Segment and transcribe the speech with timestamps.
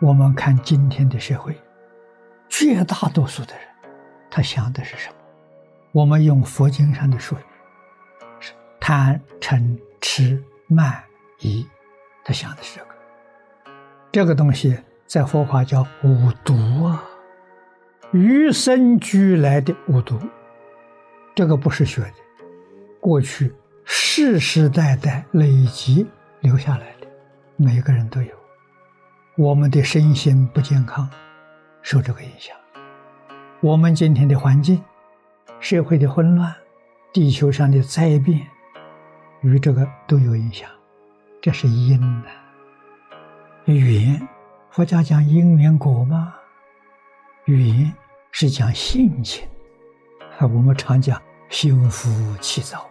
[0.00, 1.56] 我们看今天的社会
[2.48, 3.64] 绝大多数的人
[4.30, 5.14] 他想的是什么？
[5.92, 7.36] 我们用佛经上的说
[8.38, 11.02] 是贪嗔痴慢
[11.40, 11.66] 疑
[12.24, 12.90] 他想的是这个。
[14.12, 17.02] 这个东西在佛法叫五毒啊
[18.12, 20.18] 与生俱来的五毒。
[21.34, 22.14] 这个不是学的
[23.00, 23.52] 过去
[23.84, 26.06] 世世代代累积
[26.40, 27.06] 留下来的，
[27.56, 28.30] 每个人都有。
[29.36, 31.08] 我们的身心不健康，
[31.82, 32.56] 受这个影响；
[33.60, 34.82] 我们今天的环境、
[35.60, 36.54] 社会的混乱、
[37.12, 38.46] 地球上的灾变，
[39.42, 40.68] 与这个都有影响。
[41.40, 42.30] 这是因呐，
[43.66, 44.28] 缘。
[44.70, 46.34] 佛家讲因缘果吗？
[47.46, 47.92] 缘
[48.30, 49.48] 是讲性情，
[50.38, 52.86] 啊我们常讲修福气躁，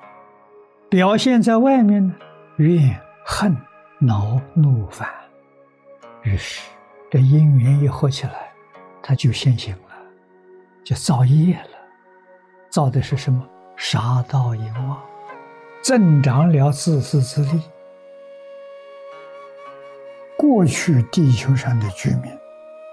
[0.89, 2.15] 表现在外面呢，
[2.57, 3.53] 怨恨、
[3.99, 5.05] 恼怒、烦。
[6.23, 6.61] 于是，
[7.11, 8.53] 这因缘一合起来，
[9.03, 9.97] 他就现行了，
[10.81, 11.77] 就造业了。
[12.69, 13.45] 造的是什么？
[13.75, 14.97] 杀盗淫妄，
[15.83, 17.61] 增长了自私自利。
[20.37, 22.31] 过去地球上的居民，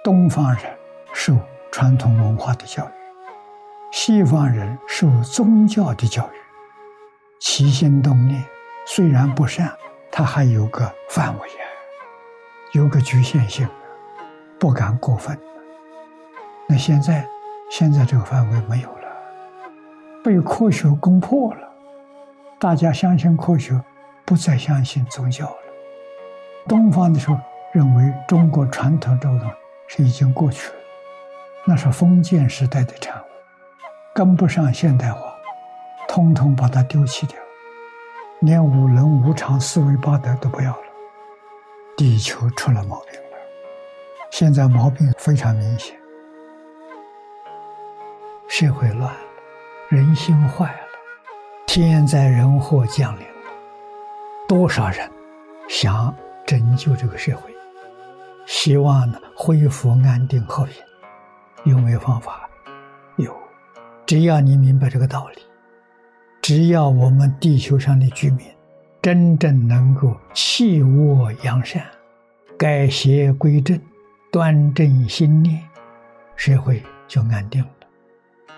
[0.02, 0.64] 东方人
[1.12, 1.38] 受
[1.70, 2.92] 传统文化的教育，
[3.92, 6.36] 西方人受宗教的教育，
[7.38, 8.44] 起心动念
[8.84, 9.72] 虽然不善，
[10.16, 11.48] 他还有个范围。
[12.70, 13.68] 有个局限性，
[14.60, 15.36] 不敢过分。
[16.68, 17.26] 那现在，
[17.68, 19.08] 现在这个范围没有了，
[20.22, 21.68] 被科学攻破了，
[22.60, 23.80] 大家相信科学，
[24.24, 25.56] 不再相信宗教了。
[26.68, 27.36] 东方的时候
[27.72, 29.50] 认为中国传统这种
[29.88, 30.74] 是已经过去了，
[31.64, 33.24] 那是封建时代的产物，
[34.14, 35.34] 跟不上现代化，
[36.06, 37.36] 通通把它丢弃掉，
[38.44, 40.82] 连五伦五常四维八德都不要了。
[41.96, 43.38] 地球出了毛病了，
[44.30, 45.96] 现在毛病非常明显，
[48.48, 49.16] 社会乱了，
[49.88, 50.80] 人心坏了，
[51.66, 53.50] 天灾人祸降临了，
[54.48, 55.08] 多少人
[55.68, 56.12] 想
[56.44, 57.54] 拯救这个社会，
[58.44, 60.82] 希望呢恢复安定和平，
[61.64, 62.48] 有没有方法？
[63.16, 63.32] 有，
[64.04, 65.42] 只要你明白这个道理，
[66.44, 68.46] 只要我们地球上的居民。
[69.00, 71.82] 真正能够弃恶扬善、
[72.58, 73.80] 改邪归正、
[74.30, 75.62] 端正心念，
[76.36, 77.70] 社会就安定了，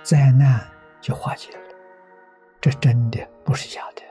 [0.04, 0.60] 灾难
[1.00, 1.58] 就化解了。
[2.60, 4.02] 这真的不是假的。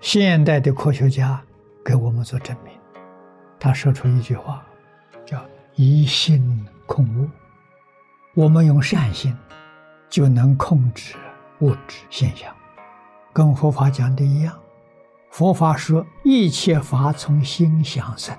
[0.00, 1.40] 现代的科学家
[1.82, 2.72] 给我们做证明，
[3.58, 4.62] 他说出一句话，
[5.26, 5.42] 叫
[5.76, 7.28] “一心控物”。
[8.36, 9.34] 我们用善心，
[10.10, 11.14] 就能控制
[11.60, 12.52] 物质现象。
[13.32, 14.54] 跟佛法讲的一样，
[15.30, 18.36] 佛法说一切法从心想生，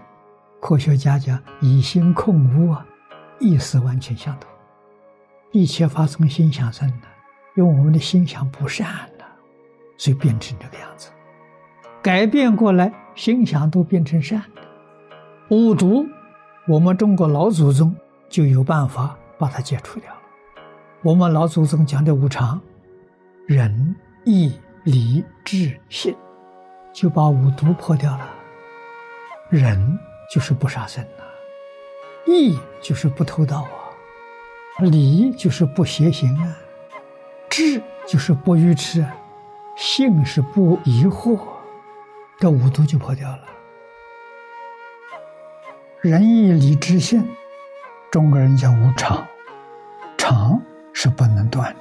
[0.62, 2.86] 科学家讲以心控物啊，
[3.40, 4.50] 意思完全相同。
[5.52, 7.08] 一切法从心想生的，
[7.56, 8.88] 因为我们的心想不善
[9.20, 9.26] 了，
[9.97, 11.09] 所以变成这个样子。
[12.02, 14.62] 改变过来，心想都变成善的。
[15.50, 16.06] 五毒，
[16.68, 17.96] 我们中国老祖宗
[18.30, 20.20] 就有办法把它解除掉了。
[21.03, 22.62] 我们老祖宗讲的五常，
[23.47, 24.53] 仁义。
[24.83, 25.75] 礼智。
[25.89, 26.16] 信，
[26.94, 28.29] 就把五毒破掉了。
[29.50, 29.97] 仁
[30.31, 31.25] 就是不杀生啊，
[32.28, 33.67] 义就是不偷盗啊，
[34.81, 36.55] 礼就是不邪行啊，
[37.50, 39.03] 智就是不愚痴，
[39.75, 41.39] 信是不疑惑，
[42.39, 43.44] 这五毒就破掉了。
[46.01, 47.28] 仁义礼智信，
[48.11, 49.25] 中国人叫无常，
[50.16, 50.61] 常
[50.94, 51.79] 是不能断的，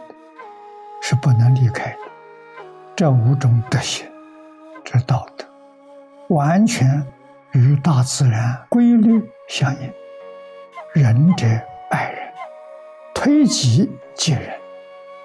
[1.07, 1.99] 是不能离开的。
[2.97, 4.07] 这五种德行，
[4.83, 5.45] 这道德，
[6.29, 7.07] 完全
[7.53, 9.93] 与大自然规律相应。
[10.95, 11.47] 仁者
[11.91, 12.33] 爱人，
[13.13, 14.59] 推己及人。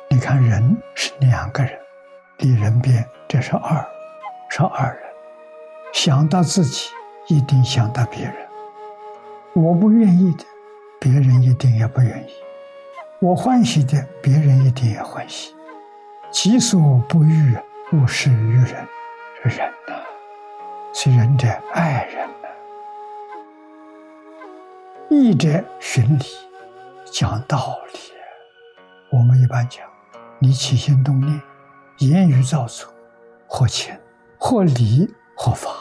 [0.10, 1.72] 你看，人是两个人，
[2.40, 3.88] 离人边这是二，
[4.50, 5.04] 是二人。
[5.94, 6.90] 想到自己，
[7.30, 8.36] 一定想到别人。
[9.54, 10.44] 我不愿意的，
[11.00, 12.31] 别人一定也不愿意；
[13.22, 15.56] 我欢喜的，别人一定也欢喜。
[16.31, 17.58] 己所不欲，
[17.92, 18.88] 勿施于人。
[19.42, 19.94] 是人呐，
[20.94, 22.48] 是仁者爱人呐。
[25.10, 26.24] 义者循礼，
[27.06, 28.00] 讲道理。
[29.12, 29.84] 我们一般讲，
[30.40, 31.42] 你起心动念，
[32.00, 32.94] 言语造作，
[33.48, 33.98] 或情，
[34.38, 35.72] 或理，或法，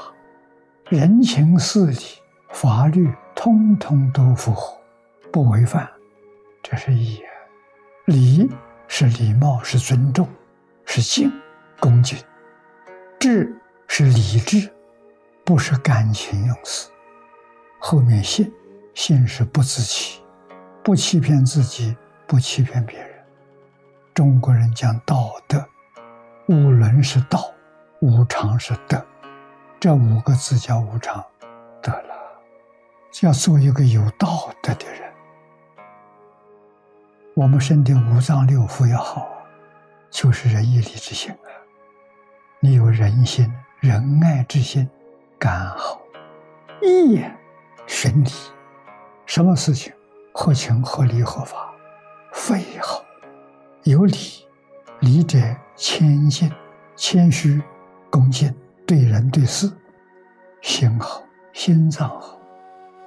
[0.89, 1.99] 人情事理、
[2.50, 4.79] 法律，通通都符合，
[5.33, 5.87] 不违反，
[6.62, 7.21] 这是义。
[8.06, 8.49] 礼
[8.88, 10.29] 是礼貌，是尊重。
[10.90, 11.31] 是敬，
[11.79, 12.17] 恭敬；
[13.20, 13.55] 智
[13.87, 14.73] 是理智，
[15.44, 16.88] 不是感情用事。
[17.79, 18.50] 后面信，
[18.94, 20.23] 信是不自欺，
[20.82, 21.94] 不欺骗自己，
[22.26, 23.11] 不欺骗别人。
[24.14, 25.62] 中国人讲道德，
[26.49, 27.52] 无伦是道，
[28.00, 29.06] 无常是德，
[29.79, 31.23] 这五个字叫无常，
[31.82, 32.14] 得了，
[33.20, 35.08] 要做一个有道德的人。
[37.38, 39.29] 我们身体五脏六腑要好，
[40.11, 41.46] 就是仁义礼智信啊。
[42.58, 43.49] 你有仁心、
[43.79, 44.90] 仁爱之心，
[45.38, 46.00] 干好；
[46.82, 47.23] 义
[47.87, 48.29] 顺理，
[49.25, 49.93] 什么事情
[50.35, 51.73] 合情、合理、合法，
[52.32, 53.05] 肺好；
[53.85, 54.17] 有礼，
[54.99, 55.38] 礼者
[55.76, 56.50] 谦逊、
[56.96, 57.62] 谦虚、
[58.11, 58.52] 恭敬，
[58.85, 59.70] 对人对事，
[60.61, 62.37] 心好，心脏好；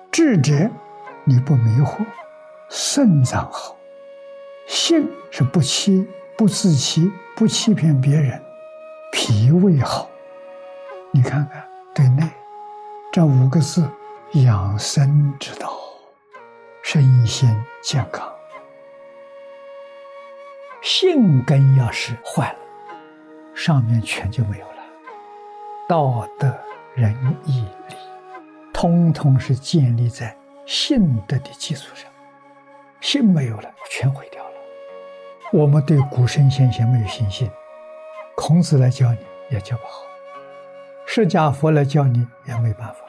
[0.09, 0.71] 智者，
[1.25, 1.97] 你不迷惑，
[2.69, 3.75] 肾脏好；
[4.67, 8.41] 性是不欺、不自欺、不欺骗别人。
[9.11, 10.09] 脾胃好，
[11.11, 12.23] 你看看对内
[13.11, 13.87] 这五个字，
[14.33, 15.77] 养生之道，
[16.83, 17.49] 身心
[17.83, 18.31] 健康。
[20.81, 22.59] 性根要是坏了，
[23.53, 24.71] 上面全就没有了。
[25.89, 26.57] 道德、
[26.95, 27.13] 仁
[27.45, 27.95] 义、礼，
[28.73, 30.35] 通通是建立在
[30.65, 32.09] 性德的基础上。
[33.01, 34.40] 性没有了，全毁掉。
[35.53, 37.51] 我们对古圣先贤没有信心。
[38.35, 39.17] 孔子来教你
[39.49, 40.03] 也教不好，
[41.05, 43.01] 释迦佛来教你也没办法。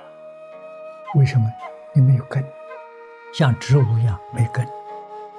[1.15, 1.49] 为什么？
[1.93, 2.45] 你没有根，
[3.33, 4.67] 像植物一样没根，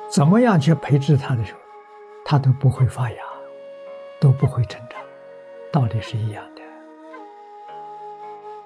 [0.10, 1.60] 怎么样去培植它的时候，
[2.24, 3.18] 它都不会发芽，
[4.22, 5.02] 都不会成长，
[5.74, 6.62] 道理是一样的。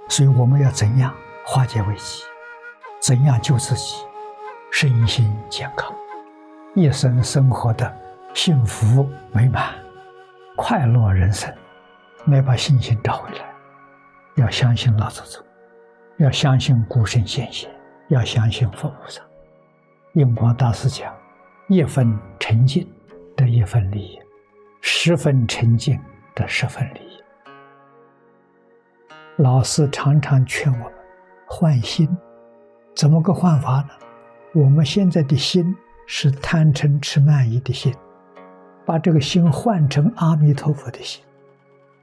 [0.09, 1.11] 所以我们要怎样
[1.43, 2.21] 化解危机？
[2.99, 4.05] 怎样救自己
[4.69, 5.91] 身心健康，
[6.75, 7.91] 一生生活的
[8.37, 9.73] 幸福美满？
[10.55, 11.51] 快乐人生，
[12.27, 13.43] 来把信心找回来。
[14.35, 15.43] 要相信老祖宗，
[16.17, 17.67] 要相信古圣先贤，
[18.09, 19.23] 要相信佛菩萨。
[20.13, 21.11] 印光大师讲：
[21.67, 22.87] 一分沉静
[23.35, 24.19] 得一分利益，
[24.81, 25.99] 十分沉静
[26.35, 27.19] 得十分利益。
[29.37, 30.93] 老师常常劝我们
[31.47, 32.07] 换心，
[32.95, 33.89] 怎么个换法呢？
[34.53, 35.75] 我们现在的心
[36.05, 37.91] 是贪嗔痴慢疑的心。
[38.87, 41.21] 把这个心换成阿弥陀佛的心，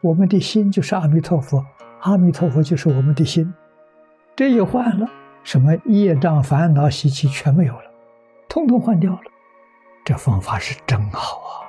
[0.02, 1.64] 我们的心就是阿弥陀佛，
[2.00, 3.50] 阿弥陀佛就是我们的心。
[4.36, 5.08] 这一换了，
[5.42, 7.90] 什么业障、烦恼、习气全没有了，
[8.50, 9.22] 通通换掉了。
[10.04, 11.63] 这方法是真好啊！